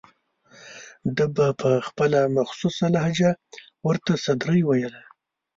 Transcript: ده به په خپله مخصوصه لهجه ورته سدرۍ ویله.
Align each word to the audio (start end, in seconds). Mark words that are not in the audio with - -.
ده 1.15 1.25
به 1.35 1.47
په 1.61 1.69
خپله 1.87 2.19
مخصوصه 2.37 2.85
لهجه 2.95 3.31
ورته 3.87 4.11
سدرۍ 4.23 4.61
ویله. 4.65 5.01